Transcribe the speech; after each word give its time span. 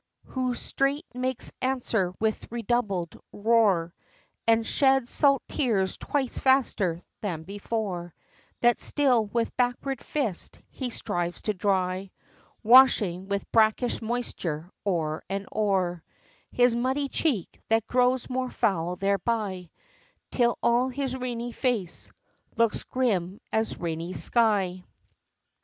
Who 0.29 0.55
straight 0.55 1.05
makes 1.13 1.51
answer 1.61 2.11
with 2.19 2.51
redoubled 2.51 3.19
roar, 3.31 3.93
And 4.47 4.65
sheds 4.65 5.11
salt 5.11 5.43
tears 5.47 5.95
twice 5.97 6.39
faster 6.39 7.03
than 7.21 7.43
before, 7.43 8.15
That 8.61 8.79
still, 8.79 9.25
with 9.27 9.55
backward 9.57 10.01
fist, 10.03 10.59
he 10.71 10.89
strives 10.89 11.43
to 11.43 11.53
dry; 11.53 12.09
Washing, 12.63 13.27
with 13.27 13.51
brackish 13.51 14.01
moisture, 14.01 14.71
o'er 14.87 15.23
and 15.29 15.47
o'er, 15.55 16.03
His 16.51 16.75
muddy 16.75 17.07
cheek, 17.07 17.61
that 17.69 17.85
grows 17.85 18.27
more 18.27 18.49
foul 18.49 18.95
thereby, 18.95 19.69
Till 20.31 20.57
all 20.63 20.89
his 20.89 21.15
rainy 21.15 21.51
face 21.51 22.11
looks 22.57 22.85
grim 22.85 23.39
as 23.53 23.79
rainy 23.79 24.13
sky. 24.13 24.83